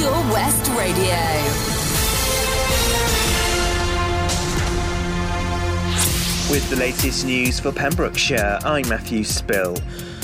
Pure 0.00 0.12
West 0.32 0.66
Radio. 0.78 1.18
With 6.50 6.70
the 6.70 6.76
latest 6.76 7.26
news 7.26 7.60
for 7.60 7.70
Pembrokeshire, 7.70 8.60
I'm 8.64 8.88
Matthew 8.88 9.24
Spill. 9.24 9.76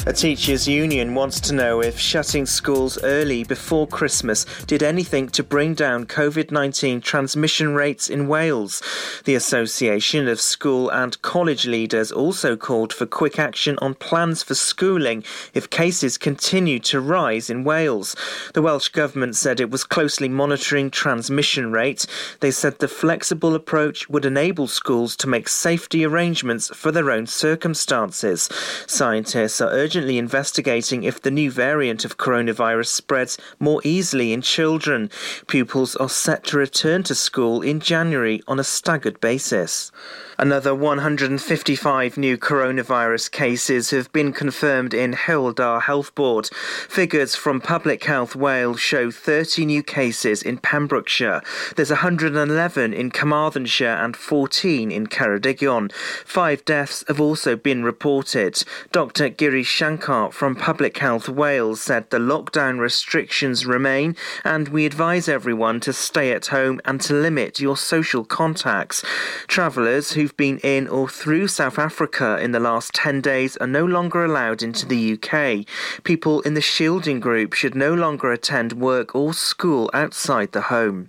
A 0.09 0.13
teachers' 0.13 0.69
union 0.69 1.17
wants 1.17 1.41
to 1.41 1.53
know 1.53 1.81
if 1.81 1.99
shutting 1.99 2.47
schools 2.47 2.97
early 3.03 3.43
before 3.43 3.89
Christmas 3.89 4.45
did 4.67 4.81
anything 4.81 5.29
to 5.31 5.43
bring 5.43 5.75
down 5.75 6.07
COVID 6.07 6.53
19 6.53 7.01
transmission 7.01 7.75
rates 7.75 8.09
in 8.09 8.29
Wales. 8.29 8.81
The 9.25 9.35
Association 9.35 10.29
of 10.29 10.41
School 10.41 10.89
and 10.91 11.21
College 11.23 11.67
Leaders 11.67 12.13
also 12.13 12.55
called 12.55 12.93
for 12.93 13.05
quick 13.05 13.41
action 13.41 13.77
on 13.83 13.95
plans 13.95 14.45
for 14.45 14.55
schooling 14.55 15.25
if 15.55 15.71
cases 15.71 16.19
continue 16.19 16.79
to 16.79 17.01
rise 17.01 17.51
in 17.51 17.65
Wales. 17.65 18.15
The 18.55 18.63
Welsh 18.63 18.91
Government 18.91 19.35
said 19.35 19.59
it 19.59 19.73
was 19.73 19.83
closely 19.83 20.29
monitoring 20.29 20.89
transmission 20.89 21.73
rates. 21.73 22.07
They 22.39 22.53
said 22.53 22.79
the 22.79 22.87
flexible 22.87 23.57
approach 23.57 24.09
would 24.09 24.25
enable 24.25 24.69
schools 24.69 25.17
to 25.17 25.27
make 25.27 25.49
safety 25.49 26.05
arrangements 26.05 26.69
for 26.77 26.93
their 26.93 27.11
own 27.11 27.27
circumstances. 27.27 28.49
Scientists 28.87 29.61
are 29.61 29.71
urging 29.71 29.96
urgently 29.97 30.19
investigating 30.19 31.05
if 31.05 31.23
the 31.23 31.31
new 31.31 31.51
variant 31.51 32.05
of 32.05 32.19
coronavirus 32.19 32.89
spreads 32.89 33.39
more 33.59 33.81
easily 33.83 34.31
in 34.35 34.43
children. 34.43 35.09
Pupils 35.47 35.97
are 35.97 36.11
set 36.11 36.45
to 36.45 36.59
return 36.59 37.03
to 37.03 37.15
school 37.15 37.63
in 37.63 37.81
January 37.81 38.43
on 38.47 38.61
a 38.61 38.65
staggered 38.65 39.19
basis. 39.23 39.91
Another 40.39 40.75
155 40.75 42.19
new 42.19 42.37
coronavirus 42.37 43.31
cases 43.31 43.89
have 43.89 44.13
been 44.13 44.35
confirmed 44.35 44.93
in 44.93 45.15
Hywel 45.15 45.55
Dda 45.55 45.81
Health 45.81 46.15
Board. 46.15 46.51
Figures 46.91 47.35
from 47.35 47.59
Public 47.59 48.05
Health 48.05 48.37
Wales 48.37 48.79
show 48.79 49.11
30 49.11 49.65
new 49.65 49.83
cases 49.83 50.43
in 50.43 50.59
Pembrokeshire. 50.59 51.41
There's 51.77 51.89
111 51.89 52.93
in 52.93 53.11
Carmarthenshire 53.11 53.89
and 53.89 54.15
14 54.15 54.93
in 54.93 55.07
Ceredigion. 55.07 55.91
Five 56.27 56.67
deaths 56.67 57.03
have 57.09 57.21
also 57.21 57.57
been 57.57 57.83
reported. 57.83 58.63
Dr. 58.93 59.31
Giri 59.31 59.63
Shankar 59.63 60.33
from 60.33 60.55
Public 60.55 60.99
Health 60.99 61.31
Wales 61.31 61.81
said 61.81 62.11
the 62.11 62.19
lockdown 62.19 62.79
restrictions 62.79 63.65
remain 63.65 64.15
and 64.45 64.69
we 64.69 64.85
advise 64.85 65.29
everyone 65.29 65.81
to 65.81 65.95
stay 65.95 66.33
at 66.33 66.49
home 66.49 66.79
and 66.85 67.01
to 67.01 67.15
limit 67.15 67.59
your 67.59 67.79
social 67.79 68.23
contacts. 68.23 69.03
Travellers 69.47 70.13
who 70.13 70.26
who've 70.27 70.37
been 70.37 70.59
in 70.65 70.89
or 70.89 71.09
through 71.09 71.47
South 71.47 71.79
Africa 71.79 72.37
in 72.41 72.51
the 72.51 72.59
last 72.59 72.93
10 72.95 73.21
days 73.21 73.57
are 73.59 73.67
no 73.69 73.85
longer 73.85 74.25
allowed 74.25 74.61
into 74.61 74.85
the 74.85 75.13
UK. 75.13 75.65
People 76.03 76.41
in 76.41 76.55
the 76.55 76.61
shielding 76.61 77.21
group 77.21 77.53
should 77.53 77.77
no 77.77 77.95
longer 77.95 78.33
attend 78.33 78.73
work 78.73 79.15
or 79.15 79.33
school 79.33 79.89
outside 79.95 80.51
the 80.51 80.63
home. 80.63 81.07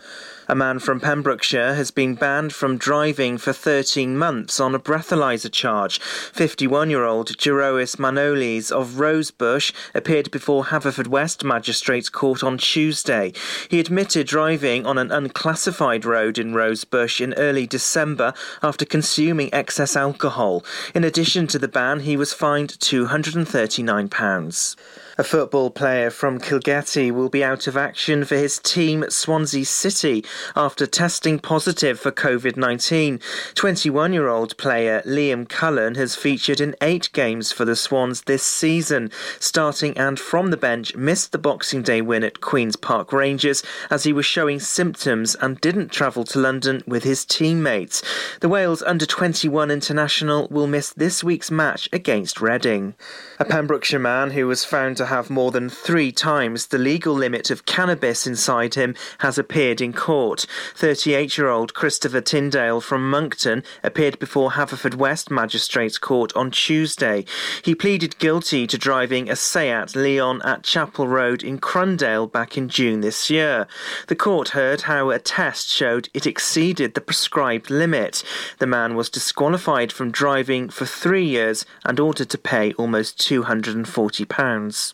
A 0.50 0.56
man 0.56 0.80
from 0.80 1.02
Pembrokeshire 1.02 1.74
has 1.74 1.92
been 1.92 2.16
banned 2.16 2.54
from 2.54 2.78
driving 2.78 3.38
for 3.38 3.52
13 3.52 4.18
months 4.18 4.62
on 4.62 4.74
a 4.74 4.80
breathalyzer 4.80 5.52
charge. 5.52 6.00
51 6.00 6.90
year 6.90 7.04
old 7.04 7.38
Jerois 7.38 7.98
Manolis 7.98 8.72
of 8.72 8.98
Rosebush 8.98 9.74
appeared 9.94 10.32
before 10.32 10.64
Haverfordwest 10.66 11.44
Magistrates 11.44 12.08
Court 12.08 12.44
on 12.44 12.58
Tuesday. 12.58 13.34
He 13.70 13.82
admitted 13.82 14.28
driving 14.28 14.86
on 14.86 14.98
an 14.98 15.12
unclassified 15.12 16.06
road 16.06 16.38
in 16.38 16.54
Rosebush 16.54 17.20
in 17.20 17.34
early 17.34 17.68
December 17.68 18.34
after 18.64 18.86
consuming 18.86 19.54
excess 19.54 19.98
alcohol. 19.98 20.64
In 20.96 21.04
addition 21.04 21.48
to 21.48 21.60
the 21.60 21.68
ban, 21.68 22.00
he 22.00 22.16
was 22.16 22.32
fined 22.32 22.70
£239. 22.80 24.76
A 25.20 25.24
football 25.24 25.72
player 25.72 26.12
from 26.12 26.40
Kilgetty 26.40 27.12
will 27.12 27.28
be 27.28 27.44
out 27.44 27.66
of 27.66 27.76
action 27.76 28.24
for 28.24 28.36
his 28.36 28.60
team 28.60 29.04
Swansea 29.10 29.66
City 29.66 30.24
after 30.56 30.86
testing 30.86 31.40
positive 31.40 32.00
for 32.00 32.12
COVID 32.12 32.56
19. 32.56 33.20
21 33.56 34.14
year 34.14 34.28
old 34.28 34.56
player 34.58 35.02
Liam 35.08 35.50
Cullen 35.50 35.96
has 35.96 36.16
featured 36.16 36.62
in 36.62 36.76
eight 36.82 37.10
games 37.14 37.52
for 37.52 37.66
the 37.66 37.76
Swans 37.76 38.22
this 38.22 38.44
season. 38.44 39.10
Starting 39.40 39.98
and 39.98 40.20
from 40.20 40.52
the 40.52 40.56
bench, 40.58 40.96
missed 40.96 41.32
the 41.32 41.40
Boxing 41.40 41.82
Day 41.82 42.00
win 42.00 42.24
at 42.24 42.40
Queen's 42.40 42.76
Park 42.76 43.12
Rangers 43.12 43.64
as 43.90 44.04
he 44.04 44.14
was 44.14 44.28
showing 44.28 44.60
symptoms 44.60 45.34
and 45.42 45.60
didn't 45.60 45.92
travel 45.92 46.26
to 46.26 46.38
London 46.38 46.84
with 46.86 47.04
his 47.04 47.26
teammates. 47.26 48.04
The 48.42 48.50
Wales 48.50 48.84
under 48.84 49.08
21 49.08 49.72
international 49.72 50.48
will 50.52 50.68
miss 50.68 50.94
this 50.94 51.24
week's 51.24 51.50
match 51.50 51.90
against 51.92 52.40
Reading. 52.40 52.94
A 53.40 53.46
Pembrokeshire 53.46 53.98
man 53.98 54.30
who 54.32 54.46
was 54.46 54.64
found 54.64 54.98
to 54.98 55.07
have 55.08 55.30
more 55.30 55.52
than 55.52 55.70
three 55.70 56.12
times 56.12 56.68
the 56.68 56.78
legal 56.78 57.14
limit 57.14 57.50
of 57.50 57.66
cannabis 57.66 58.28
inside 58.28 58.76
him 58.76 58.96
has 59.20 59.38
appeared 59.38 59.82
in 59.82 59.94
court. 59.94 60.46
38 60.76 61.38
year 61.38 61.50
old 61.50 61.74
Christopher 61.74 62.22
Tyndale 62.22 62.80
from 62.80 63.10
Monkton 63.10 63.64
appeared 63.84 64.20
before 64.20 64.52
Haverfordwest 64.52 65.32
Magistrates 65.32 65.98
Court 65.98 66.36
on 66.36 66.52
Tuesday. 66.52 67.26
He 67.64 67.74
pleaded 67.74 68.20
guilty 68.20 68.68
to 68.68 68.78
driving 68.78 69.30
a 69.30 69.36
Seat 69.36 69.96
Leon 69.96 70.42
at 70.44 70.64
Chapel 70.64 71.08
Road 71.08 71.44
in 71.44 71.60
Crundale 71.60 72.32
back 72.32 72.58
in 72.58 72.70
June 72.70 73.02
this 73.02 73.30
year. 73.30 73.68
The 74.08 74.16
court 74.16 74.50
heard 74.50 74.82
how 74.82 75.10
a 75.10 75.20
test 75.20 75.70
showed 75.70 76.10
it 76.14 76.28
exceeded 76.28 76.94
the 76.94 77.02
prescribed 77.02 77.70
limit. 77.70 78.24
The 78.60 78.68
man 78.68 78.96
was 78.96 79.10
disqualified 79.10 79.92
from 79.92 80.12
driving 80.12 80.70
for 80.70 80.86
three 80.86 81.26
years 81.26 81.66
and 81.86 82.00
ordered 82.00 82.30
to 82.30 82.38
pay 82.38 82.74
almost 82.74 83.18
£240. 83.20 84.94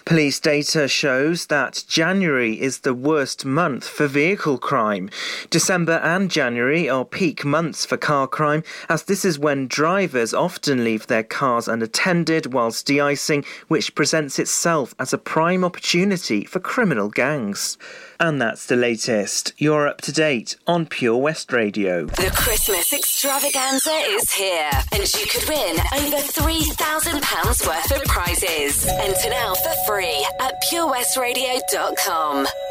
Police 0.11 0.41
data 0.41 0.89
shows 0.89 1.45
that 1.45 1.85
January 1.87 2.59
is 2.59 2.79
the 2.79 2.93
worst 2.93 3.45
month 3.45 3.87
for 3.87 4.07
vehicle 4.07 4.57
crime. 4.57 5.09
December 5.49 6.01
and 6.03 6.29
January 6.29 6.89
are 6.89 7.05
peak 7.05 7.45
months 7.45 7.85
for 7.85 7.95
car 7.95 8.27
crime, 8.27 8.61
as 8.89 9.03
this 9.03 9.23
is 9.23 9.39
when 9.39 9.69
drivers 9.69 10.33
often 10.33 10.83
leave 10.83 11.07
their 11.07 11.23
cars 11.23 11.69
unattended 11.69 12.51
whilst 12.53 12.85
de-icing, 12.85 13.45
which 13.69 13.95
presents 13.95 14.37
itself 14.37 14.93
as 14.99 15.13
a 15.13 15.17
prime 15.17 15.63
opportunity 15.63 16.43
for 16.43 16.59
criminal 16.59 17.07
gangs. 17.07 17.77
And 18.19 18.39
that's 18.39 18.65
the 18.65 18.75
latest. 18.75 19.53
You're 19.57 19.87
up 19.87 20.01
to 20.01 20.11
date 20.11 20.57
on 20.67 20.87
Pure 20.87 21.17
West 21.19 21.53
Radio. 21.53 22.05
The 22.05 22.31
Christmas 22.35 22.91
extravaganza 22.93 23.93
is 24.09 24.29
here, 24.31 24.71
and 24.91 25.11
you 25.13 25.25
could 25.25 25.47
win 25.47 25.79
over 25.95 26.17
£3,000 26.17 27.67
worth 27.67 27.91
of 27.91 28.03
prizes. 28.03 28.85
Enter 28.85 29.29
now 29.29 29.55
for 29.55 29.73
free 29.87 30.00
at 30.39 30.61
purewestradio.com. 30.61 32.70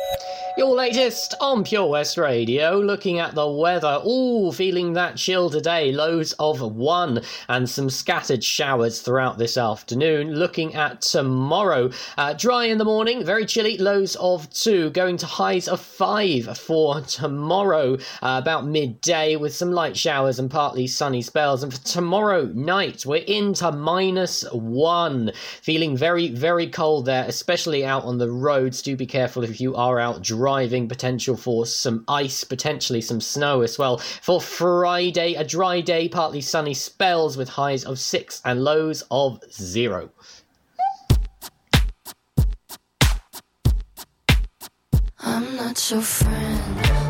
Your 0.57 0.75
latest 0.75 1.35
on 1.41 1.63
Pure 1.63 1.87
West 1.87 2.19
Radio, 2.19 2.77
looking 2.81 3.21
at 3.21 3.37
the 3.37 3.49
weather. 3.49 4.03
Ooh, 4.05 4.51
feeling 4.51 4.93
that 4.95 5.17
chill 5.17 5.49
today. 5.49 5.93
Lows 5.93 6.33
of 6.35 6.61
one 6.61 7.23
and 7.49 7.71
some 7.71 7.89
scattered 7.89 8.43
showers 8.43 9.01
throughout 9.01 9.39
this 9.39 9.57
afternoon. 9.57 10.35
Looking 10.35 10.75
at 10.75 11.03
tomorrow, 11.03 11.91
uh, 12.19 12.33
dry 12.33 12.65
in 12.65 12.79
the 12.79 12.85
morning, 12.85 13.25
very 13.25 13.47
chilly. 13.47 13.79
Lows 13.79 14.17
of 14.17 14.51
two, 14.51 14.91
going 14.91 15.17
to 15.19 15.27
highs 15.27 15.69
of 15.69 15.81
five 15.81 16.59
for 16.59 17.01
tomorrow, 17.03 17.95
uh, 17.95 18.41
about 18.43 18.67
midday, 18.67 19.37
with 19.37 19.55
some 19.55 19.71
light 19.71 19.97
showers 19.97 20.41
and 20.41 20.51
partly 20.51 20.89
sunny 20.89 21.23
spells. 21.23 21.63
And 21.63 21.73
for 21.73 21.81
tomorrow 21.85 22.47
night, 22.47 23.07
we're 23.07 23.23
into 23.23 23.71
minus 23.71 24.43
one. 24.53 25.31
Feeling 25.63 25.97
very, 25.97 26.29
very 26.29 26.67
cold 26.67 27.07
there, 27.07 27.25
especially 27.29 27.85
out 27.85 28.03
on 28.05 28.19
the 28.19 28.31
roads. 28.31 28.83
Do 28.83 28.97
be 28.97 29.07
careful 29.07 29.45
if 29.45 29.61
you 29.61 29.77
are 29.77 30.01
out 30.01 30.23
driving 30.23 30.40
driving, 30.41 30.89
potential 30.89 31.37
for 31.37 31.67
some 31.67 32.03
ice, 32.09 32.45
potentially 32.45 33.03
some 33.03 33.21
snow 33.21 33.61
as 33.61 33.79
well. 33.79 33.99
For 33.99 34.41
Friday, 34.41 35.35
a 35.35 35.45
dry 35.45 35.83
day, 35.83 36.09
partly 36.09 36.41
sunny 36.41 36.73
spells 36.73 37.37
with 37.37 37.47
highs 37.47 37.85
of 37.85 37.99
6 37.99 38.41
and 38.47 38.65
lows 38.65 39.05
of 39.11 39.39
0. 39.53 40.09
I'm 45.23 45.57
not 45.57 45.91
your 45.91 46.01
friend. 46.01 47.10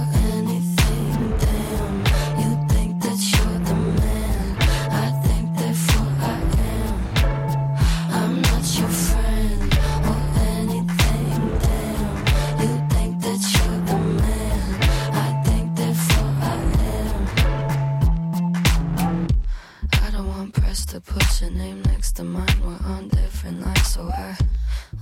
name 21.51 21.81
next 21.83 22.13
to 22.13 22.23
mine. 22.23 22.47
We're 22.63 22.79
on 22.87 23.09
different 23.09 23.61
lines, 23.61 23.87
so 23.87 24.09
I 24.09 24.37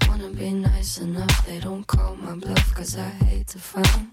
wanna 0.08 0.30
be 0.30 0.52
nice 0.52 0.98
enough. 0.98 1.46
They 1.46 1.60
don't 1.60 1.86
call 1.86 2.16
my 2.16 2.36
bluff, 2.36 2.74
cause 2.74 2.98
I 2.98 3.10
hate 3.26 3.48
to 3.48 3.60
find. 3.60 4.08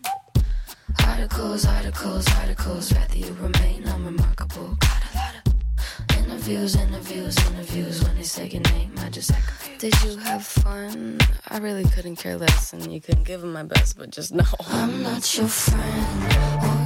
Articles, 1.06 1.66
articles, 1.66 2.26
articles, 2.40 2.92
rather 2.92 3.16
you 3.16 3.32
remain 3.40 3.84
unremarkable. 3.84 4.76
Got 4.80 5.02
a 5.12 5.16
lot 5.16 5.34
of 5.46 6.18
interviews, 6.18 6.76
interviews, 6.76 7.36
interviews. 7.50 8.02
When 8.04 8.14
they 8.16 8.22
say 8.22 8.48
your 8.48 8.62
name, 8.72 8.92
I 8.98 9.08
just 9.10 9.30
act. 9.30 9.78
Did 9.78 9.94
you 10.02 10.16
have 10.18 10.44
fun? 10.44 11.18
I 11.48 11.58
really 11.58 11.84
couldn't 11.84 12.16
care 12.16 12.36
less, 12.36 12.72
and 12.72 12.92
you 12.92 13.00
couldn't 13.00 13.24
give 13.24 13.40
them 13.40 13.52
my 13.52 13.64
best, 13.64 13.98
but 13.98 14.10
just 14.10 14.32
know 14.32 14.44
I'm 14.68 15.02
not 15.02 15.36
your 15.36 15.48
friend. 15.48 16.85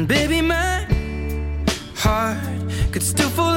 And 0.00 0.08
baby, 0.08 0.40
my 0.40 0.86
heart 1.94 2.38
could 2.90 3.02
still 3.02 3.28
fall. 3.28 3.49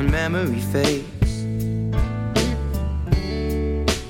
and 0.00 0.10
memory 0.10 0.60
fades. 0.72 1.42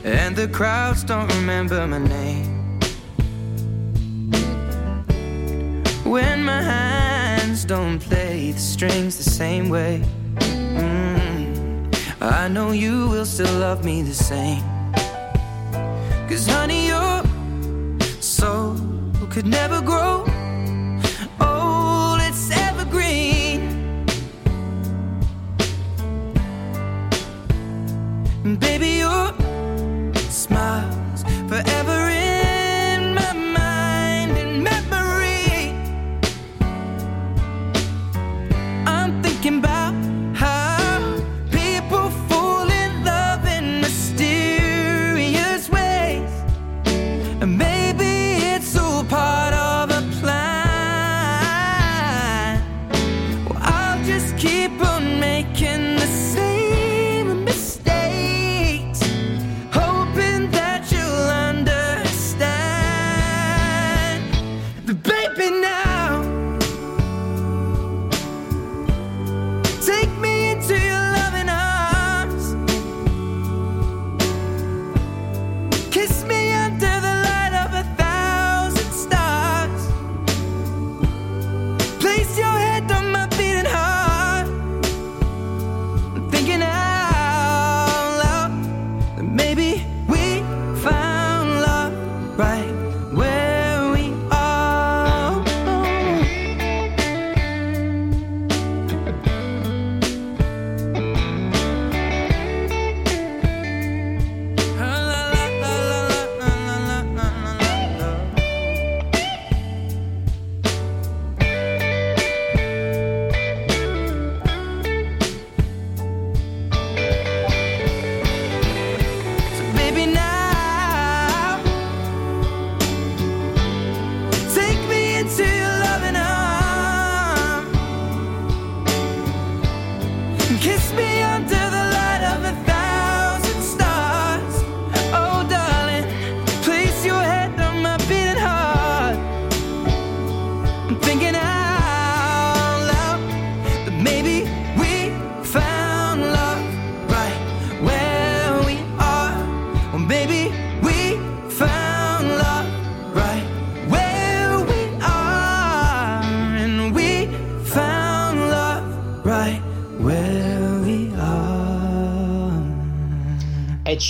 And 0.04 0.36
the 0.36 0.46
crowds 0.46 1.02
don't 1.02 1.28
remember 1.34 1.84
my 1.84 1.98
name. 1.98 2.78
When 6.04 6.44
my 6.44 6.62
hands 6.62 7.64
don't 7.64 7.98
play 7.98 8.52
the 8.52 8.60
strings 8.60 9.16
the 9.16 9.30
same 9.30 9.68
way, 9.68 10.04
mm, 10.36 11.92
I 12.20 12.46
know 12.46 12.70
you 12.70 13.08
will 13.08 13.26
still 13.26 13.58
love 13.58 13.84
me 13.84 14.02
the 14.02 14.14
same. 14.14 14.69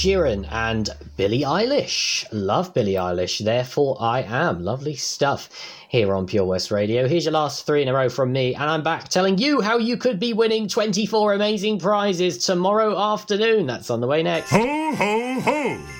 Sheeran 0.01 0.51
and 0.51 0.89
Billie 1.19 1.43
Eilish. 1.43 2.25
Love 2.33 2.73
Billie 2.73 2.95
Eilish, 2.95 3.45
therefore 3.45 3.99
I 4.01 4.23
am. 4.23 4.65
Lovely 4.65 4.97
stuff 4.97 5.51
here 5.91 6.15
on 6.15 6.25
Pure 6.27 6.47
West 6.47 6.71
Radio. 6.71 7.07
Here's 7.07 7.27
your 7.27 7.35
last 7.35 7.67
three 7.67 7.83
in 7.83 7.89
a 7.89 7.93
row 7.93 8.09
from 8.09 8.33
me, 8.33 8.55
and 8.55 8.65
I'm 8.65 8.83
back 8.83 9.11
telling 9.11 9.37
you 9.37 9.61
how 9.61 9.77
you 9.77 9.99
could 9.99 10.19
be 10.19 10.33
winning 10.33 10.69
24 10.69 11.35
amazing 11.35 11.81
prizes 11.81 12.39
tomorrow 12.39 12.99
afternoon. 12.99 13.67
That's 13.67 13.91
on 13.91 14.01
the 14.01 14.07
way 14.07 14.23
next. 14.23 14.49
Ho, 14.49 14.95
ho, 14.95 15.41
ho! 15.41 16.00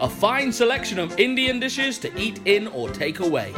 A 0.00 0.08
fine 0.08 0.50
selection 0.50 0.98
of 0.98 1.20
Indian 1.20 1.60
dishes 1.60 1.98
to 1.98 2.18
eat 2.18 2.40
in 2.46 2.68
or 2.68 2.88
take 2.88 3.20
away. 3.20 3.52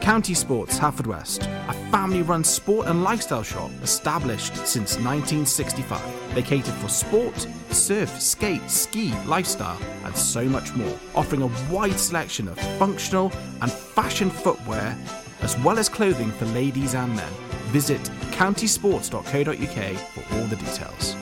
County 0.00 0.32
Sports 0.32 0.78
Haverfordwest, 0.78 1.42
a 1.68 1.90
family 1.90 2.22
run 2.22 2.44
sport 2.44 2.86
and 2.86 3.04
lifestyle 3.04 3.42
shop 3.42 3.70
established 3.82 4.56
since 4.66 4.96
1965. 4.96 6.34
They 6.34 6.40
cater 6.40 6.72
for 6.72 6.88
sport, 6.88 7.46
surf, 7.68 8.08
skate, 8.18 8.70
ski, 8.70 9.12
lifestyle, 9.26 9.78
and 10.04 10.16
so 10.16 10.46
much 10.46 10.74
more, 10.74 10.98
offering 11.14 11.42
a 11.42 11.50
wide 11.70 12.00
selection 12.00 12.48
of 12.48 12.58
functional 12.78 13.30
and 13.60 13.70
fashion 13.70 14.30
footwear, 14.30 14.96
as 15.42 15.58
well 15.58 15.78
as 15.78 15.90
clothing 15.90 16.30
for 16.30 16.46
ladies 16.46 16.94
and 16.94 17.14
men. 17.14 17.32
Visit 17.66 18.00
countysports.co.uk 18.32 19.98
for 19.98 20.34
all 20.36 20.46
the 20.46 20.56
details. 20.56 21.12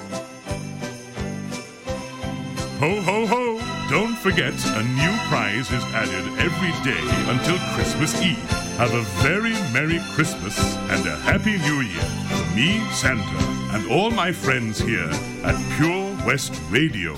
Ho, 2.78 3.00
ho, 3.00 3.26
ho! 3.26 3.73
Don't 3.90 4.16
forget, 4.16 4.54
a 4.76 4.82
new 4.82 5.16
prize 5.28 5.70
is 5.70 5.84
added 5.92 6.26
every 6.38 6.72
day 6.82 7.04
until 7.30 7.58
Christmas 7.74 8.20
Eve. 8.22 8.38
Have 8.78 8.94
a 8.94 9.02
very 9.22 9.52
Merry 9.72 10.00
Christmas 10.14 10.58
and 10.88 11.06
a 11.06 11.16
Happy 11.16 11.58
New 11.58 11.82
Year 11.82 12.02
from 12.28 12.56
me, 12.56 12.80
Santa, 12.92 13.76
and 13.76 13.90
all 13.90 14.10
my 14.10 14.32
friends 14.32 14.78
here 14.78 15.10
at 15.44 15.76
Pure 15.76 16.26
West 16.26 16.58
Radio. 16.70 17.14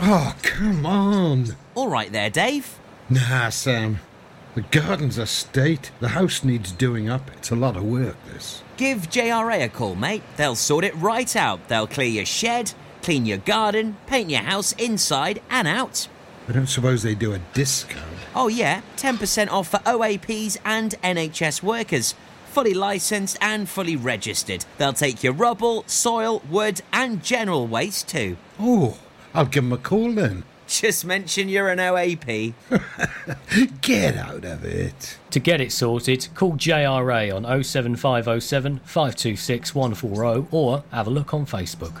Oh, 0.00 0.34
come 0.42 0.84
on. 0.84 1.56
All 1.76 1.88
right 1.88 2.10
there, 2.10 2.28
Dave. 2.28 2.76
Nah, 3.08 3.50
Sam. 3.50 4.00
The 4.54 4.62
garden's 4.62 5.16
a 5.16 5.26
state. 5.26 5.92
The 6.00 6.08
house 6.08 6.42
needs 6.42 6.72
doing 6.72 7.08
up. 7.08 7.30
It's 7.38 7.50
a 7.50 7.56
lot 7.56 7.76
of 7.76 7.84
work, 7.84 8.16
this. 8.32 8.62
Give 8.76 9.08
JRA 9.08 9.64
a 9.64 9.68
call, 9.68 9.94
mate. 9.94 10.22
They'll 10.36 10.56
sort 10.56 10.84
it 10.84 10.94
right 10.96 11.34
out. 11.36 11.68
They'll 11.68 11.86
clear 11.86 12.08
your 12.08 12.26
shed, 12.26 12.74
clean 13.02 13.26
your 13.26 13.38
garden, 13.38 13.96
paint 14.06 14.30
your 14.30 14.42
house 14.42 14.72
inside 14.72 15.42
and 15.50 15.66
out. 15.68 16.08
I 16.48 16.52
don't 16.52 16.66
suppose 16.68 17.02
they 17.02 17.14
do 17.14 17.32
a 17.34 17.38
discount. 17.54 18.06
Oh, 18.34 18.48
yeah, 18.48 18.80
10% 18.96 19.50
off 19.50 19.68
for 19.68 19.78
OAPs 19.78 20.56
and 20.64 20.94
NHS 21.02 21.62
workers. 21.62 22.14
Fully 22.50 22.74
licensed 22.74 23.38
and 23.40 23.68
fully 23.68 23.96
registered. 23.96 24.64
They'll 24.78 24.92
take 24.92 25.22
your 25.22 25.32
rubble, 25.32 25.84
soil, 25.86 26.42
wood, 26.50 26.82
and 26.92 27.22
general 27.22 27.66
waste 27.66 28.08
too. 28.08 28.36
Oh, 28.60 28.98
I'll 29.34 29.46
give 29.46 29.64
'em 29.64 29.72
a 29.72 29.78
call 29.78 30.12
then. 30.12 30.44
Just 30.66 31.04
mention 31.04 31.48
you're 31.48 31.68
an 31.68 31.78
OAP. 31.78 32.54
Get 33.82 34.16
out 34.16 34.44
of 34.44 34.64
it. 34.64 35.18
To 35.30 35.38
get 35.38 35.60
it 35.60 35.70
sorted, 35.72 36.28
call 36.34 36.52
JRA 36.54 37.34
on 37.34 37.44
07507 37.62 38.80
526 38.84 39.74
140 39.74 40.46
or 40.50 40.84
have 40.90 41.06
a 41.06 41.10
look 41.10 41.34
on 41.34 41.44
Facebook. 41.46 42.00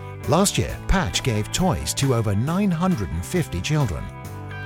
Last 0.27 0.57
year, 0.57 0.77
Patch 0.87 1.23
gave 1.23 1.51
toys 1.51 1.93
to 1.95 2.13
over 2.13 2.35
950 2.35 3.61
children. 3.61 4.03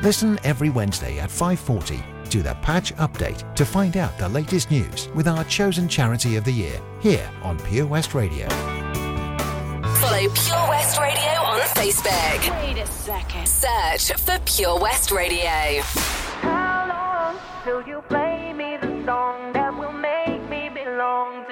Listen 0.01 0.38
every 0.43 0.69
Wednesday 0.69 1.17
at 1.19 1.29
5:40 1.29 2.03
to 2.29 2.43
the 2.43 2.55
Patch 2.55 2.93
Update 2.97 3.55
to 3.55 3.65
find 3.65 3.95
out 3.95 4.17
the 4.17 4.27
latest 4.27 4.69
news 4.69 5.07
with 5.15 5.27
our 5.27 5.45
chosen 5.45 5.88
charity 5.88 6.35
of 6.35 6.43
the 6.43 6.51
year 6.51 6.81
here 7.00 7.29
on 7.41 7.57
Pure 7.59 7.85
West 7.85 8.13
Radio. 8.13 8.50
Follow 10.01 10.27
Pure 10.33 10.67
West 10.69 11.00
Radio 11.00 11.33
on 11.41 11.62
Facebook. 11.62 12.39
Wait 12.62 12.77
a 12.77 12.88
second. 12.88 13.47
Search 13.47 14.12
for 14.19 14.38
Pure 14.45 14.79
West 14.81 15.09
Radio. 15.12 15.81
How 16.41 16.85
long 16.89 17.39
till 17.63 17.81
you 17.88 18.01
play 18.09 18.51
me 18.51 18.75
the 18.81 19.05
song 19.05 19.53
that 19.53 19.74
will 19.74 19.93
make 19.93 20.41
me 20.50 20.69
belong 20.69 21.44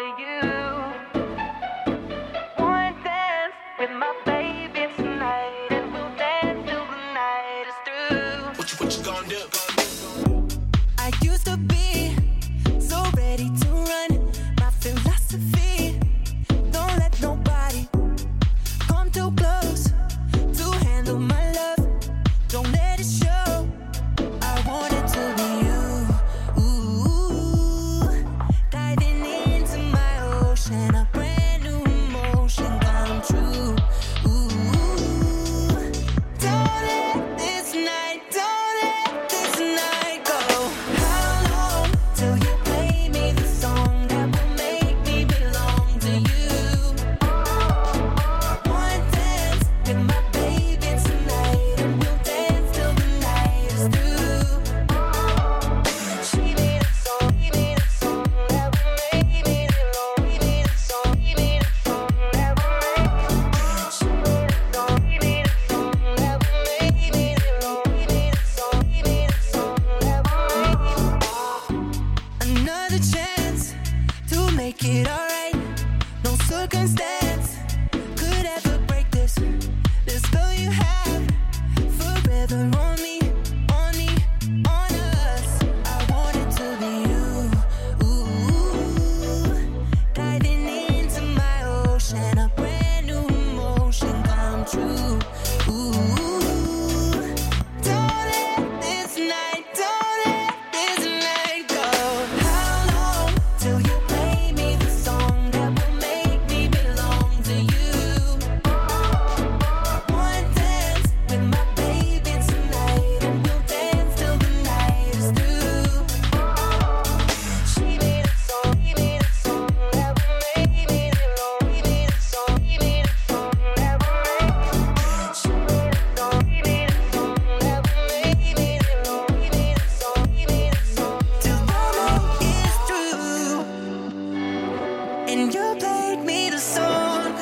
you 135.51 135.75
played 135.79 136.19
me 136.19 136.50
the 136.50 136.59
song 136.59 137.33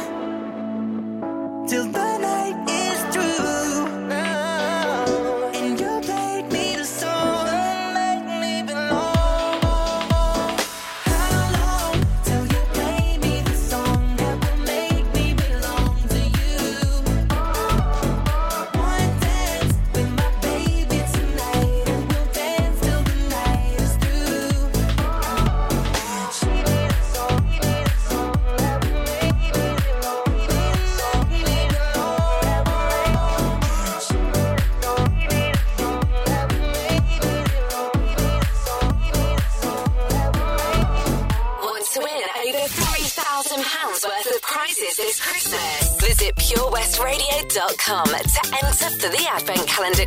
till 1.68 2.01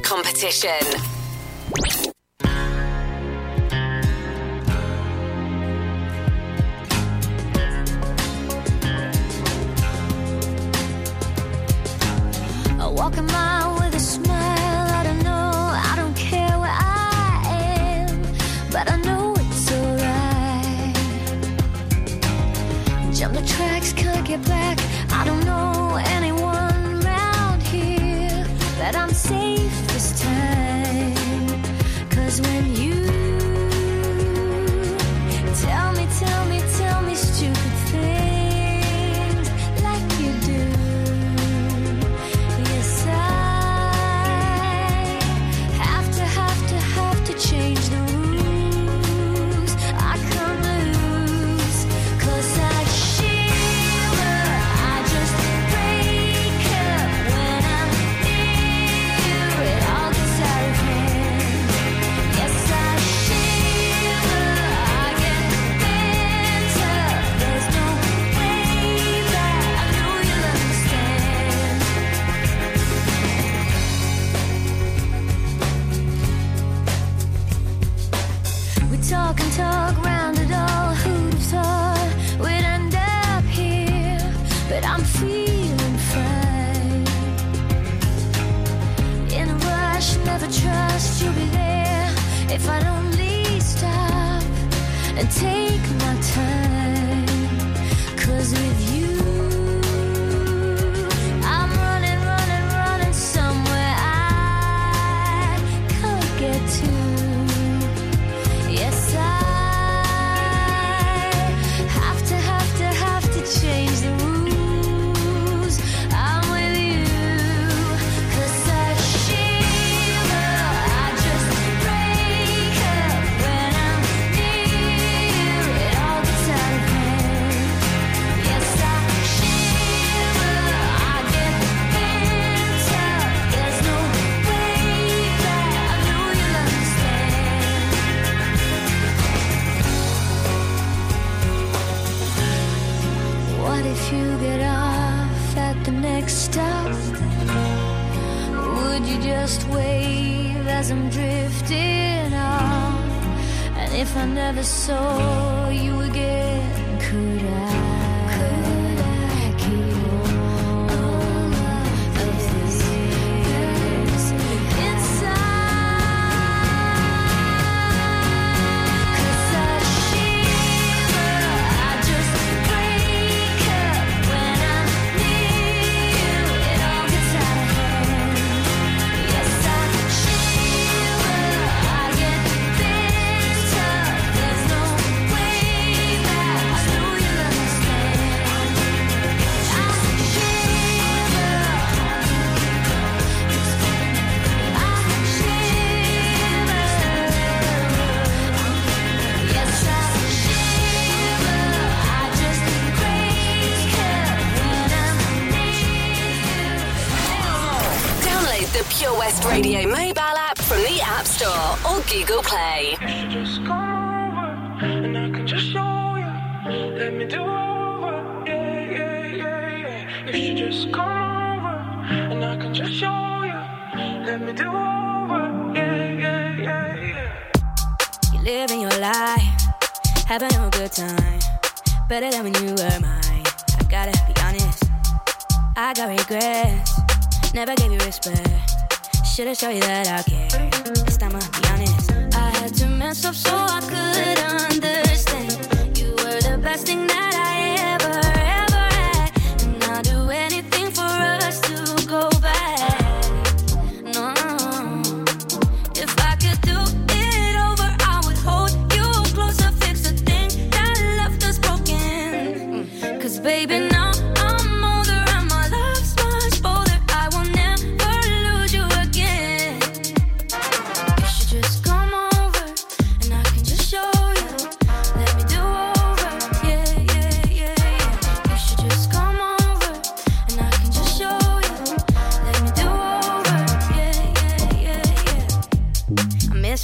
competition. 0.05 1.14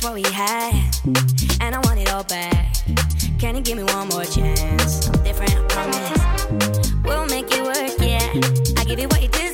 Miss 0.00 0.04
what 0.04 0.14
we 0.14 0.22
had, 0.32 0.74
and 1.60 1.74
I 1.74 1.80
want 1.84 1.98
it 1.98 2.12
all 2.12 2.24
back. 2.24 2.74
Can 3.38 3.56
you 3.56 3.62
give 3.62 3.76
me 3.76 3.84
one 3.84 4.08
more 4.08 4.24
chance? 4.24 5.08
I'm 5.08 5.22
different, 5.22 5.54
I 5.54 5.66
promise. 5.68 6.92
We'll 7.04 7.26
make 7.26 7.46
it 7.50 7.62
work, 7.62 7.98
yeah. 8.00 8.80
I 8.80 8.84
give 8.84 8.98
you 8.98 9.08
what 9.08 9.22
you 9.22 9.28
deserve. 9.28 9.49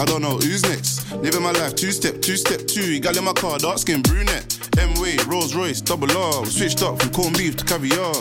I 0.00 0.06
don't 0.06 0.22
know 0.22 0.38
who's 0.38 0.62
next. 0.62 1.12
Living 1.12 1.42
my 1.42 1.52
life 1.52 1.76
two 1.76 1.92
step, 1.92 2.22
two 2.22 2.34
step 2.38 2.66
two. 2.66 2.98
Gal 3.00 3.18
in 3.18 3.22
my 3.22 3.34
car, 3.34 3.58
dark 3.58 3.76
skin 3.76 4.00
brunette. 4.00 4.56
M 4.78 4.94
way, 4.98 5.18
Rolls 5.26 5.54
Royce, 5.54 5.82
double 5.82 6.10
R. 6.16 6.46
Switched 6.46 6.82
up 6.82 6.98
from 6.98 7.12
corned 7.12 7.36
beef 7.36 7.54
to 7.58 7.64
caviar. 7.66 8.14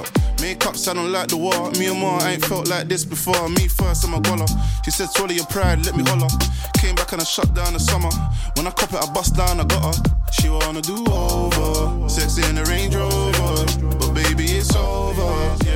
Makeups, 0.43 0.89
I 0.89 0.93
don't 0.93 1.09
like 1.09 1.29
the 1.29 1.37
war. 1.37 1.71
Me 1.79 1.87
and 1.87 2.01
Ma 2.01 2.19
ain't 2.27 2.43
felt 2.43 2.67
like 2.67 2.89
this 2.89 3.05
before. 3.05 3.47
Me 3.47 3.69
first, 3.69 4.03
I'm 4.03 4.13
a 4.13 4.19
goller. 4.19 4.49
She 4.83 4.91
said, 4.91 5.07
swallow 5.11 5.31
your 5.31 5.45
pride, 5.45 5.85
let 5.85 5.95
me 5.95 6.03
holler. 6.03 6.27
Came 6.79 6.95
back 6.95 7.13
and 7.13 7.21
I 7.21 7.23
shut 7.23 7.53
down 7.53 7.71
the 7.71 7.79
summer. 7.79 8.11
When 8.57 8.67
I 8.67 8.71
cop 8.71 8.91
it, 8.91 8.99
I 8.99 9.09
bust 9.13 9.37
down, 9.37 9.61
I 9.61 9.63
got 9.63 9.95
her. 9.95 10.03
She 10.33 10.49
wanna 10.49 10.81
do 10.81 11.05
over. 11.09 12.09
Sexy 12.09 12.43
in 12.43 12.55
the 12.55 12.65
Range 12.65 12.93
Rover. 12.93 13.95
But 13.99 14.13
baby, 14.13 14.51
it's 14.51 14.75
over. 14.75 15.68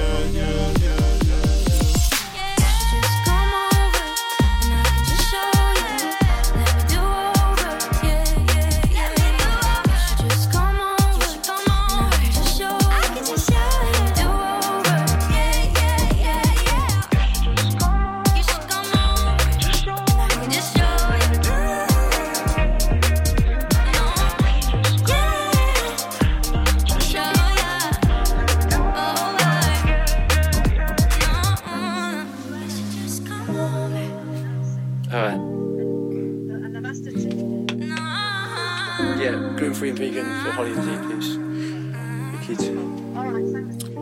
Free 40.43 40.51
and 40.51 40.83
vegan 40.83 40.99
for 40.99 41.02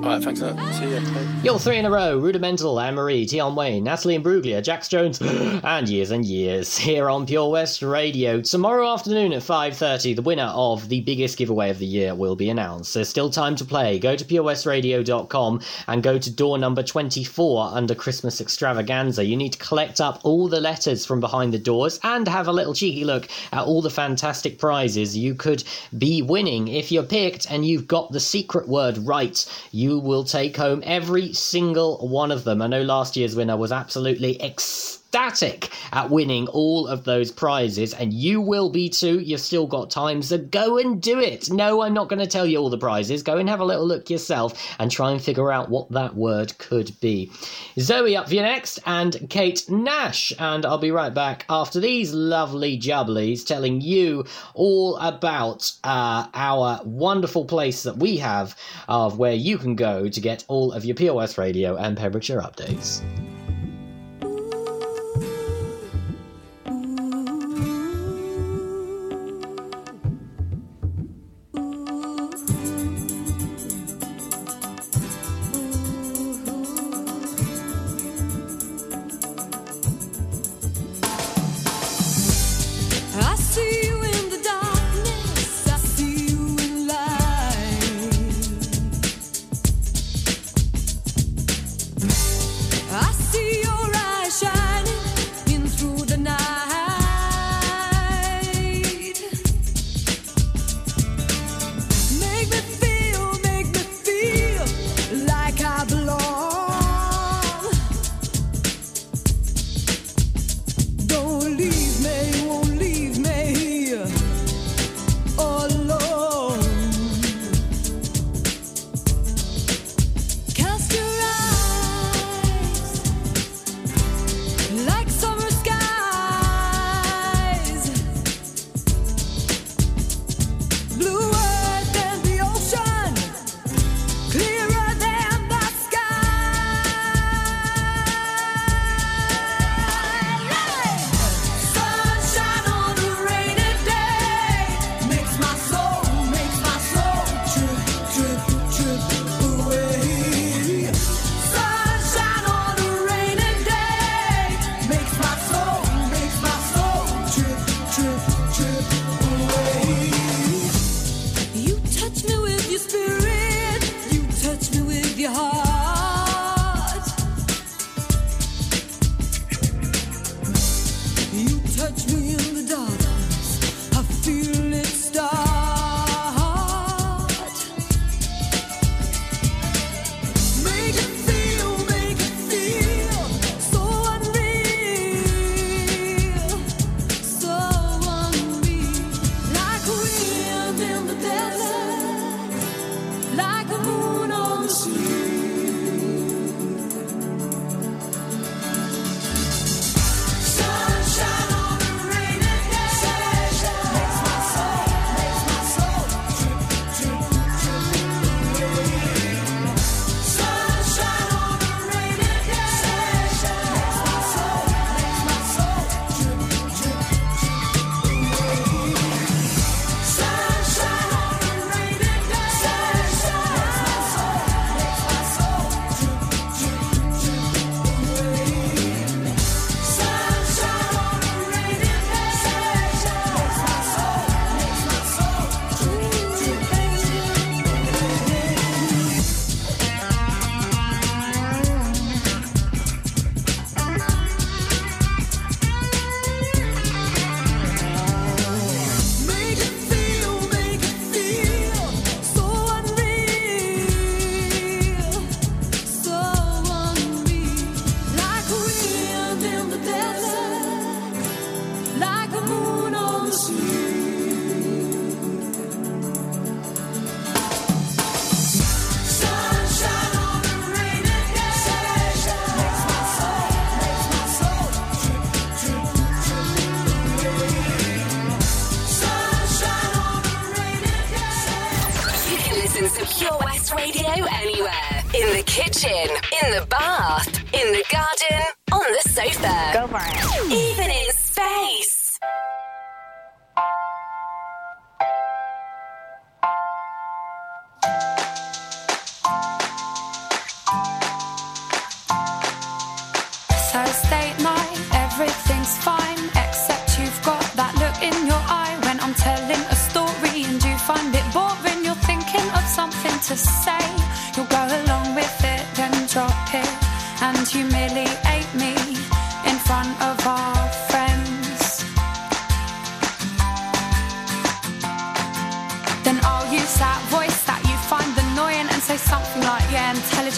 Alright, 0.03 0.23
thanks. 0.23 0.39
See. 0.39 0.45
Bye. 0.45 1.27
You're 1.43 1.59
three 1.59 1.77
in 1.77 1.85
a 1.85 1.91
row. 1.91 2.17
Rudimental, 2.17 2.79
Anne 2.79 2.95
Marie, 2.95 3.27
Tion 3.27 3.53
Wayne, 3.53 3.83
Natalie 3.83 4.17
Imbruglia, 4.17 4.63
Jax 4.63 4.87
Jones, 4.87 5.21
and 5.21 5.87
years 5.87 6.09
and 6.09 6.25
years 6.25 6.75
here 6.75 7.07
on 7.07 7.27
Pure 7.27 7.49
West 7.51 7.83
Radio. 7.83 8.41
Tomorrow 8.41 8.91
afternoon 8.91 9.31
at 9.31 9.43
5.30, 9.43 10.15
the 10.15 10.23
winner 10.23 10.51
of 10.55 10.89
the 10.89 11.01
biggest 11.01 11.37
giveaway 11.37 11.69
of 11.69 11.77
the 11.77 11.85
year 11.85 12.15
will 12.15 12.35
be 12.35 12.49
announced. 12.49 12.95
There's 12.95 13.09
still 13.09 13.29
time 13.29 13.55
to 13.57 13.65
play. 13.65 13.99
Go 13.99 14.15
to 14.15 14.25
purewestradio.com 14.25 15.61
and 15.87 16.01
go 16.01 16.17
to 16.17 16.31
door 16.31 16.57
number 16.57 16.81
24 16.81 17.69
under 17.71 17.93
Christmas 17.93 18.41
Extravaganza. 18.41 19.23
You 19.23 19.37
need 19.37 19.53
to 19.53 19.59
collect 19.59 20.01
up 20.01 20.19
all 20.23 20.47
the 20.47 20.61
letters 20.61 21.05
from 21.05 21.19
behind 21.19 21.53
the 21.53 21.59
doors 21.59 21.99
and 22.03 22.27
have 22.27 22.47
a 22.47 22.53
little 22.53 22.73
cheeky 22.73 23.05
look 23.05 23.27
at 23.51 23.65
all 23.65 23.83
the 23.83 23.91
fantastic 23.91 24.57
prizes 24.57 25.15
you 25.15 25.35
could 25.35 25.63
be 25.95 26.23
winning. 26.23 26.67
If 26.67 26.91
you're 26.91 27.03
picked 27.03 27.51
and 27.51 27.65
you've 27.65 27.87
got 27.87 28.11
the 28.11 28.19
secret 28.19 28.67
word 28.67 28.97
right, 28.99 29.45
you 29.71 29.90
will 29.99 30.23
take 30.23 30.57
home 30.57 30.81
every 30.85 31.33
single 31.33 32.07
one 32.07 32.31
of 32.31 32.43
them. 32.43 32.61
I 32.61 32.67
know 32.67 32.81
last 32.81 33.15
year's 33.15 33.35
winner 33.35 33.57
was 33.57 33.71
absolutely 33.71 34.41
ecstatic 35.13 35.69
at 35.91 36.09
winning 36.09 36.47
all 36.47 36.87
of 36.87 37.03
those 37.03 37.31
prizes, 37.31 37.93
and 37.93 38.13
you 38.13 38.39
will 38.39 38.69
be 38.69 38.87
too. 38.89 39.19
You've 39.19 39.41
still 39.41 39.67
got 39.67 39.91
time, 39.91 40.21
so 40.21 40.37
go 40.37 40.77
and 40.77 41.01
do 41.01 41.19
it. 41.19 41.51
No, 41.51 41.81
I'm 41.81 41.93
not 41.93 42.07
going 42.07 42.19
to 42.19 42.27
tell 42.27 42.45
you 42.45 42.57
all 42.59 42.69
the 42.69 42.77
prizes. 42.77 43.21
Go 43.21 43.37
and 43.37 43.49
have 43.49 43.59
a 43.59 43.65
little 43.65 43.85
look 43.85 44.09
yourself 44.09 44.75
and 44.79 44.89
try 44.89 45.11
and 45.11 45.21
figure 45.21 45.51
out 45.51 45.69
what 45.69 45.91
that 45.91 46.15
word 46.15 46.57
could 46.59 46.97
be. 47.01 47.29
Zoe 47.77 48.15
up 48.15 48.29
for 48.29 48.35
you 48.35 48.41
next, 48.41 48.79
and 48.85 49.29
Kate 49.29 49.69
Nash, 49.69 50.31
and 50.39 50.65
I'll 50.65 50.77
be 50.77 50.91
right 50.91 51.13
back 51.13 51.45
after 51.49 51.81
these 51.81 52.13
lovely 52.13 52.79
jubblies 52.79 53.45
telling 53.45 53.81
you 53.81 54.23
all 54.53 54.95
about 54.97 55.71
uh, 55.83 56.27
our 56.33 56.79
wonderful 56.85 57.43
place 57.43 57.83
that 57.83 57.97
we 57.97 58.17
have 58.17 58.55
of 58.87 59.17
where 59.17 59.33
you 59.33 59.57
can 59.57 59.75
go 59.75 60.07
to 60.07 60.21
get 60.21 60.45
all 60.47 60.71
of 60.71 60.85
your 60.85 60.95
POS 60.95 61.37
radio 61.37 61.75
and 61.75 61.97
Pembrokeshire 61.97 62.41
updates. 62.41 63.01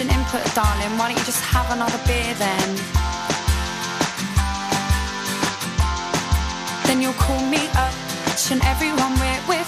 an 0.04 0.10
input, 0.10 0.44
darling. 0.54 0.98
Why 0.98 1.10
don't 1.10 1.18
you 1.18 1.26
just 1.26 1.44
have 1.44 1.70
another 1.72 2.00
beer 2.06 2.34
then? 2.36 2.70
Then 6.86 7.02
you'll 7.02 7.13
call 7.13 7.42
me 7.48 7.68
up, 7.76 7.94
and 8.52 8.62
everyone 8.63 9.13
we're 9.20 9.44
with. 9.48 9.62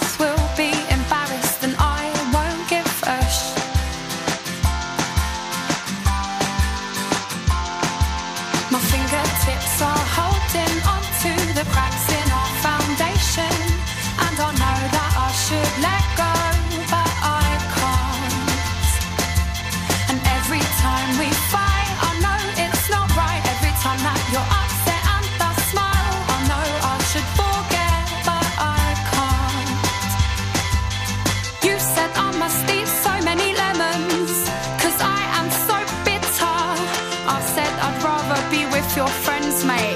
your 38.96 39.06
friends, 39.08 39.62
mate. 39.62 39.95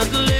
We 0.00 0.39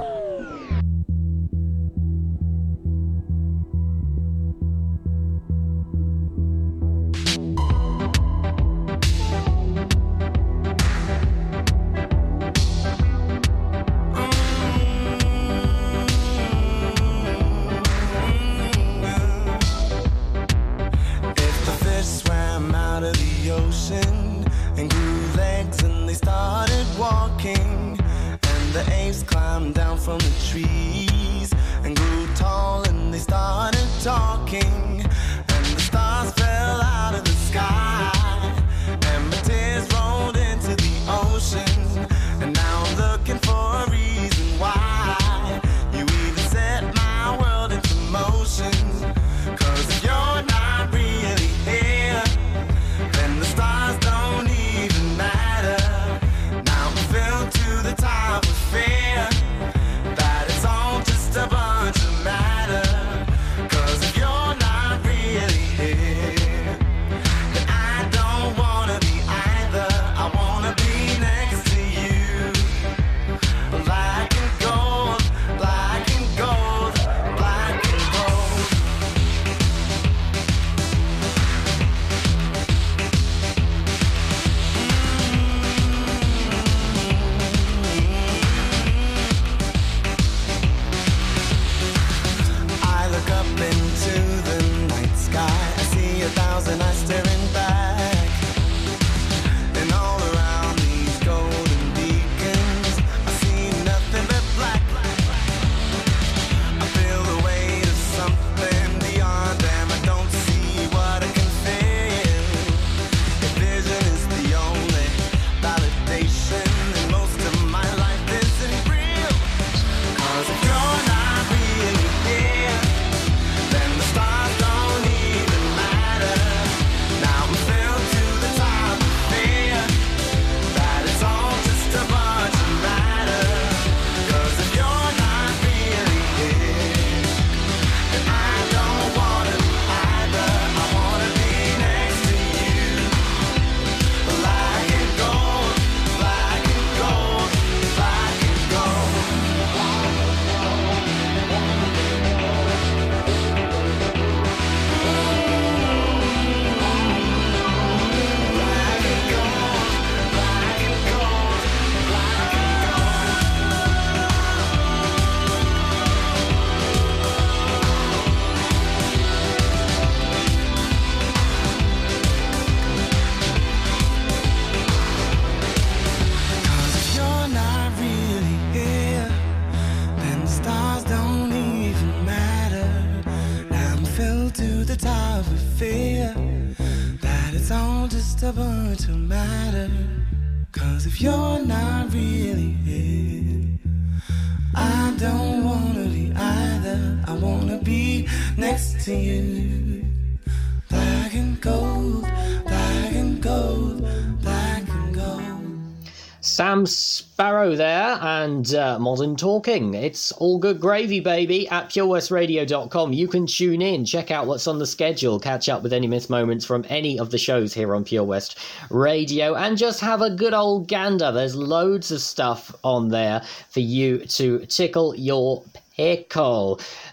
and 208.61 208.75
uh, 208.75 208.99
Modern 208.99 209.35
Talking. 209.35 209.95
It's 209.95 210.31
all 210.33 210.59
good 210.59 210.79
gravy, 210.79 211.19
baby, 211.19 211.67
at 211.69 211.89
purewestradio.com. 211.89 213.11
You 213.11 213.27
can 213.27 213.47
tune 213.47 213.81
in, 213.81 214.05
check 214.05 214.29
out 214.29 214.45
what's 214.45 214.67
on 214.67 214.77
the 214.77 214.85
schedule, 214.85 215.39
catch 215.39 215.67
up 215.67 215.81
with 215.81 215.93
any 215.93 216.05
missed 216.05 216.29
moments 216.29 216.63
from 216.63 216.85
any 216.87 217.17
of 217.17 217.31
the 217.31 217.39
shows 217.39 217.73
here 217.73 217.95
on 217.95 218.03
Pure 218.03 218.25
West 218.25 218.59
Radio, 218.91 219.55
and 219.55 219.79
just 219.79 219.99
have 220.01 220.21
a 220.21 220.29
good 220.29 220.53
old 220.53 220.87
gander. 220.87 221.31
There's 221.31 221.55
loads 221.55 222.11
of 222.11 222.21
stuff 222.21 222.75
on 222.83 223.09
there 223.09 223.41
for 223.69 223.79
you 223.79 224.19
to 224.19 224.63
tickle 224.67 225.15
your 225.15 225.63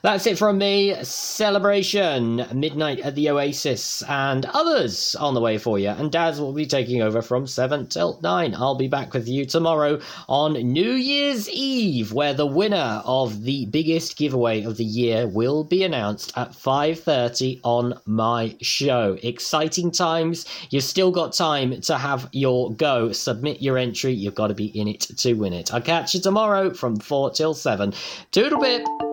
that's 0.03 0.27
it 0.27 0.39
from 0.39 0.59
me. 0.59 0.95
Celebration, 1.03 2.47
Midnight 2.53 3.01
at 3.01 3.15
the 3.15 3.31
Oasis, 3.31 4.03
and 4.09 4.45
others 4.47 5.15
on 5.17 5.35
the 5.35 5.41
way 5.41 5.59
for 5.59 5.79
you. 5.79 5.89
And 5.89 6.11
Daz 6.13 6.41
will 6.41 6.53
be 6.53 6.67
taking 6.67 7.03
over 7.03 7.21
from 7.21 7.47
7 7.47 7.89
till 7.89 8.19
9. 8.23 8.55
I'll 8.55 8.75
be 8.75 8.89
back 8.89 9.13
with 9.13 9.29
you 9.29 9.45
tomorrow 9.45 10.01
on 10.29 10.53
New 10.53 10.93
Year's 10.93 11.49
Eve, 11.49 12.13
where 12.13 12.35
the 12.35 12.47
winner 12.47 13.03
of 13.05 13.43
the 13.43 13.67
biggest 13.67 14.17
giveaway 14.17 14.63
of 14.63 14.77
the 14.77 14.85
year 14.85 15.27
will 15.27 15.65
be 15.65 15.83
announced 15.83 16.33
at 16.37 16.53
5.30 16.53 17.61
on 17.65 18.01
my 18.07 18.57
show. 18.63 19.19
Exciting 19.23 19.91
times. 19.91 20.47
You've 20.71 20.85
still 20.85 21.11
got 21.11 21.33
time 21.33 21.81
to 21.83 21.99
have 21.99 22.29
your 22.33 22.73
go. 22.73 23.13
Submit 23.13 23.61
your 23.61 23.79
entry. 23.79 24.13
You've 24.13 24.35
got 24.35 24.49
to 24.49 24.55
be 24.55 24.67
in 24.67 24.89
it 24.89 25.01
to 25.01 25.35
win 25.35 25.53
it. 25.53 25.75
I'll 25.75 25.81
catch 25.81 26.15
you 26.15 26.21
tomorrow 26.21 26.73
from 26.73 26.99
4 26.99 27.31
till 27.33 27.55
7. 27.55 27.93
Toodle 28.31 28.61
bit 28.61 28.78
it. 28.79 29.08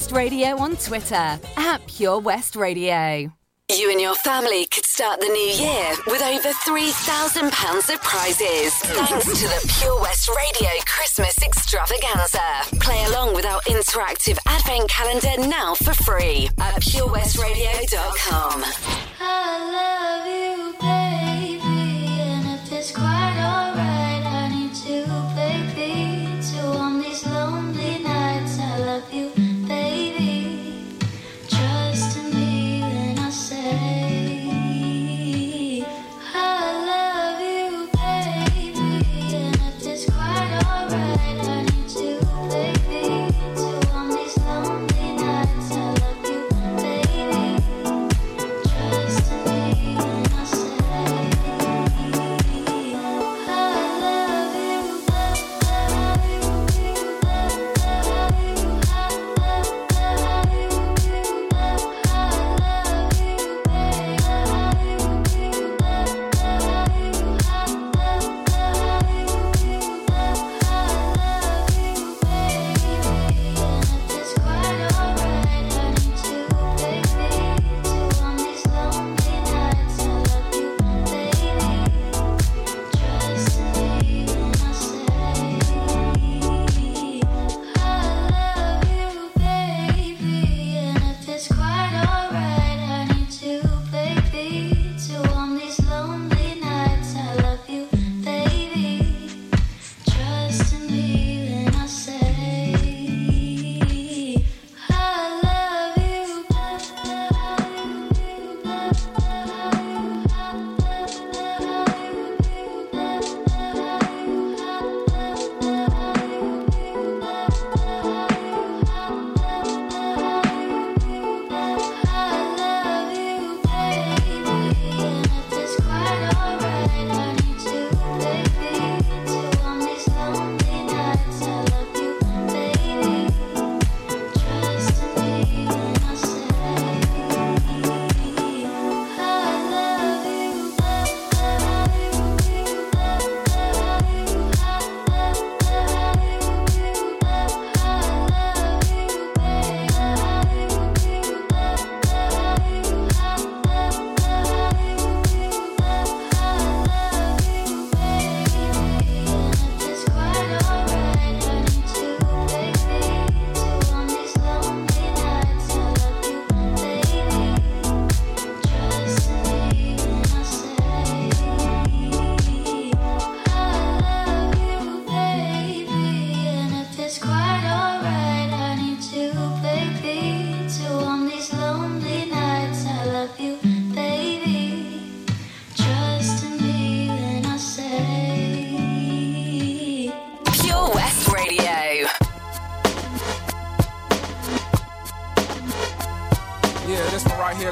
West 0.00 0.12
Radio 0.12 0.56
on 0.56 0.76
Twitter 0.76 1.38
at 1.58 1.86
Pure 1.86 2.20
West 2.20 2.56
Radio. 2.56 3.30
You 3.70 3.90
and 3.90 4.00
your 4.00 4.14
family 4.14 4.64
could 4.72 4.86
start 4.86 5.20
the 5.20 5.26
new 5.26 5.52
year 5.62 5.90
with 6.06 6.22
over 6.22 6.48
£3,000 6.48 7.94
of 7.94 8.02
prizes. 8.02 8.72
Thanks 8.76 9.26
to 9.26 9.46
the 9.46 9.74
Pure 9.78 10.00
West 10.00 10.30
Radio 10.34 10.70
Christmas 10.86 11.36
extravaganza. 11.42 12.40
Play 12.80 13.04
along 13.08 13.34
with 13.34 13.44
our 13.44 13.60
interactive 13.68 14.38
advent 14.46 14.88
calendar 14.88 15.46
now 15.46 15.74
for 15.74 15.92
free 15.92 16.48
at 16.58 16.80
purewestradio.com. 16.80 18.64
I 19.20 19.28
love 19.76 20.26
you, 20.26 20.59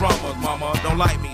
My 0.00 0.08
baby 0.08 0.14
is 0.14 0.20
drama, 0.20 0.40
mama. 0.40 0.80
Don't 0.82 0.98
like 0.98 1.20
me. 1.20 1.33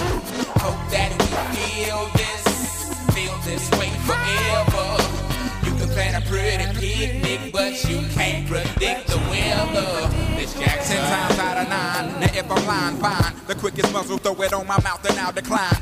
feel 1.83 2.05
this, 2.13 2.43
feel 3.13 3.35
this 3.43 3.69
way 3.71 3.89
forever. 4.05 4.87
You 5.65 5.71
can 5.77 5.89
plan 5.89 6.21
a 6.21 6.25
pretty 6.25 6.67
picnic, 6.79 7.51
but 7.51 7.83
you 7.89 8.01
can't 8.09 8.47
predict 8.47 9.07
the 9.07 9.17
weather. 9.29 10.09
Miss 10.35 10.53
Jackson. 10.53 10.97
Times 10.97 11.39
out 11.39 11.57
of 11.57 11.69
nine. 11.69 12.19
Now 12.19 12.39
if 12.39 12.51
I'm 12.51 12.65
lying, 12.67 12.97
fine. 12.97 13.33
The 13.47 13.55
quickest 13.55 13.91
muzzle, 13.93 14.17
throw 14.17 14.39
it 14.41 14.53
on 14.53 14.67
my 14.67 14.79
mouth 14.81 15.03
and 15.09 15.17
I'll 15.19 15.31
decline. 15.31 15.81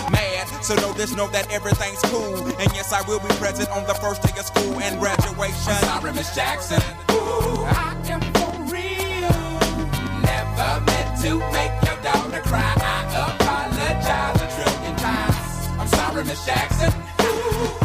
mad. 0.09 0.47
So 0.63 0.75
know 0.75 0.93
this, 0.93 1.15
know 1.15 1.27
that 1.27 1.51
everything's 1.51 2.01
cool. 2.03 2.37
And 2.59 2.71
yes, 2.73 2.93
I 2.93 3.01
will 3.07 3.19
be 3.19 3.27
present 3.35 3.69
on 3.69 3.85
the 3.87 3.93
first 3.95 4.21
day 4.23 4.33
of 4.39 4.45
school 4.45 4.79
and 4.79 4.99
graduation. 4.99 5.73
I'm 5.73 6.01
sorry, 6.01 6.13
Miss 6.13 6.33
Jackson. 6.35 6.81
Ooh, 7.11 7.63
I 7.65 7.95
am 8.09 8.21
for 8.33 8.51
real. 8.71 9.37
Never 10.21 10.81
meant 10.85 11.21
to 11.21 11.39
make 11.51 11.73
your 11.85 11.97
daughter 12.01 12.41
cry. 12.47 12.73
I 12.77 13.03
apologize 13.35 14.41
a 14.41 14.47
trillion 14.55 14.95
times. 14.97 15.79
I'm 15.79 15.87
sorry, 15.87 16.23
Miss 16.23 16.45
Jackson. 16.45 16.93
Ooh, 17.21 17.80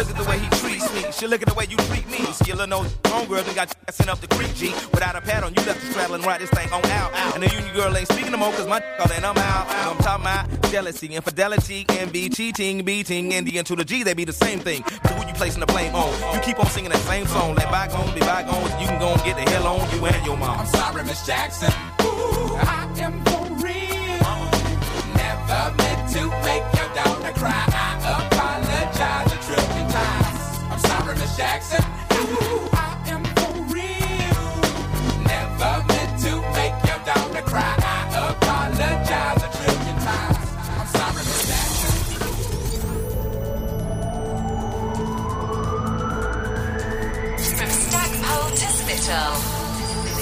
Look 0.00 0.08
at 0.08 0.16
the 0.16 0.30
way 0.30 0.38
he 0.38 0.48
treats 0.48 0.94
me. 0.94 1.12
She 1.12 1.26
look 1.26 1.42
at 1.42 1.48
the 1.48 1.52
way 1.52 1.66
you 1.68 1.76
treat 1.76 2.08
me. 2.08 2.20
Little 2.60 2.66
know 2.66 2.82
homegirl 3.04 3.44
done 3.44 3.54
got 3.54 3.68
you 3.68 3.92
sent 3.92 4.10
up 4.10 4.20
the 4.20 4.28
creek, 4.28 4.54
G. 4.54 4.72
Without 4.92 5.16
a 5.16 5.20
pad 5.20 5.44
on, 5.44 5.54
you 5.54 5.62
left 5.64 5.80
the 5.80 5.92
straddle 5.92 6.14
and 6.14 6.24
ride 6.24 6.40
this 6.40 6.50
thing 6.50 6.70
on 6.72 6.84
out. 6.86 7.12
And 7.34 7.42
the 7.42 7.48
union 7.54 7.74
girl 7.74 7.96
ain't 7.96 8.08
speaking 8.08 8.32
no 8.32 8.38
more, 8.38 8.50
cause 8.52 8.66
my 8.66 8.82
all 8.98 9.12
and 9.12 9.24
I'm 9.24 9.36
out. 9.36 9.66
I'm 9.68 9.96
talking 9.98 10.24
about 10.24 10.70
jealousy, 10.70 11.08
infidelity, 11.08 11.86
envy, 11.90 12.28
cheating, 12.28 12.84
beating, 12.84 13.32
and 13.34 13.46
the 13.46 13.58
N 13.58 13.64
to 13.64 13.76
the 13.76 13.84
G, 13.84 14.02
they 14.02 14.14
be 14.14 14.24
the 14.24 14.32
same 14.32 14.58
thing. 14.58 14.82
But 15.02 15.12
who 15.12 15.28
you 15.28 15.34
placing 15.34 15.60
the 15.60 15.66
blame 15.66 15.94
on? 15.94 16.34
You 16.34 16.40
keep 16.40 16.58
on 16.58 16.66
singing 16.66 16.90
that 16.90 17.02
same 17.02 17.26
song. 17.26 17.54
Let 17.54 17.70
bygones 17.70 18.12
be 18.12 18.20
bygones. 18.20 18.72
You 18.80 18.88
can 18.88 18.98
go 18.98 19.08
and 19.08 19.22
get 19.22 19.36
the 19.36 19.50
hell 19.50 19.66
on 19.66 19.80
you 19.94 20.04
and 20.06 20.26
your 20.26 20.36
mom. 20.36 20.60
I'm 20.60 20.66
sorry, 20.66 21.04
Miss 21.04 21.26
Jackson. 21.26 21.72
Ooh, 22.00 22.56
I 22.56 22.88
am 23.00 23.22
for 23.24 23.44
real. 23.64 24.20
Never 25.14 25.74
meant 25.76 26.10
to 26.14 26.22
make 26.44 26.64
your 26.78 26.88
daughter 26.94 27.38
cry. 27.38 27.69
Sorry, 30.88 31.14
Miss 31.16 31.36
Jackson. 31.36 31.84
Ooh, 32.12 32.68
I 32.72 32.96
am 33.12 33.22
for 33.38 33.52
real. 33.74 34.44
Never 35.32 35.72
meant 35.88 36.12
to 36.24 36.32
make 36.58 36.76
your 36.88 37.00
daughter 37.08 37.42
cry. 37.50 37.74
I 37.78 37.84
apologize 38.30 39.42
a 39.42 39.48
trillion 39.56 39.96
times. 40.08 40.38
I'm 40.78 40.88
sorry, 40.96 41.22
Miss 41.28 41.42
Jackson. 41.50 41.94
From 47.56 47.70
Stackpole 47.70 48.50
to 48.60 48.68
Spittal. 48.78 49.32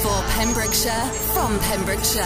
For 0.03 0.19
Pembrokeshire, 0.33 1.05
from 1.33 1.51
Pembrokeshire. 1.59 2.17